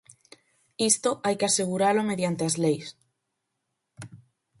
Isto 0.91 1.09
hai 1.25 1.35
que 1.39 1.47
aseguralo 1.49 2.07
mediante 2.09 2.43
as 2.49 2.55
leis. 2.63 2.87